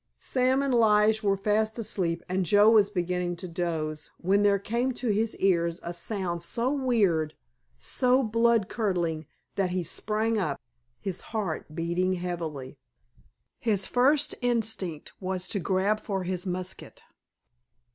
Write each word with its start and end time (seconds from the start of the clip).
Sam 0.19 0.63
and 0.63 0.73
Lige 0.73 1.21
were 1.21 1.37
fast 1.37 1.77
asleep 1.77 2.23
and 2.27 2.43
Joe 2.43 2.71
was 2.71 2.89
beginning 2.89 3.35
to 3.35 3.47
doze, 3.47 4.09
when 4.17 4.41
there 4.41 4.57
came 4.57 4.93
to 4.93 5.09
his 5.09 5.35
ears 5.35 5.79
a 5.83 5.93
sound 5.93 6.41
so 6.41 6.71
weird, 6.71 7.35
so 7.77 8.23
blood 8.23 8.67
curdling 8.67 9.27
that 9.57 9.69
he 9.69 9.83
sprang 9.83 10.39
up, 10.39 10.59
his 10.99 11.21
heart 11.37 11.75
beating 11.75 12.13
heavily. 12.13 12.79
His 13.59 13.85
first 13.85 14.33
instinct 14.41 15.13
was 15.19 15.47
to 15.49 15.59
grab 15.59 15.99
for 15.99 16.23
his 16.23 16.47
musket. 16.47 17.03